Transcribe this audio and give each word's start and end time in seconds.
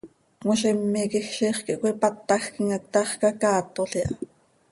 Cmozime 0.39 1.01
quij 1.11 1.27
ziix 1.37 1.57
quih 1.65 1.79
cöipátajquim 1.81 2.67
hac, 2.73 2.83
taax 2.93 3.09
cacaatol 3.21 3.91
iha. 3.99 4.11